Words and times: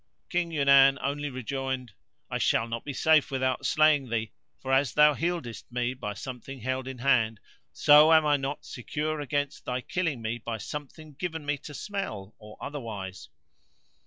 King 0.29 0.49
Yunan 0.49 0.97
only 1.03 1.29
rejoined, 1.29 1.93
"I 2.27 2.39
shall 2.39 2.67
not 2.67 2.83
be 2.83 2.91
safe 2.91 3.29
without 3.29 3.67
slaying 3.67 4.09
thee; 4.09 4.31
for, 4.59 4.73
as 4.73 4.95
thou 4.95 5.13
healedst 5.13 5.65
me 5.69 5.93
by 5.93 6.15
something 6.15 6.61
held 6.61 6.87
in 6.87 6.97
hand, 6.97 7.39
so 7.71 8.11
am 8.11 8.25
I 8.25 8.35
not 8.35 8.65
secure 8.65 9.19
against 9.19 9.63
thy 9.65 9.79
killing 9.81 10.19
me 10.23 10.39
by 10.39 10.57
something 10.57 11.13
given 11.13 11.45
me 11.45 11.59
to 11.59 11.75
smell 11.75 12.33
or 12.39 12.57
otherwise." 12.59 13.29